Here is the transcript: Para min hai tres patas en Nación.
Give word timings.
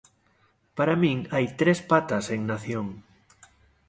Para 0.77 0.95
min 1.01 1.17
hai 1.33 1.45
tres 1.59 1.79
patas 1.91 2.25
en 2.35 2.41
Nación. 2.51 2.87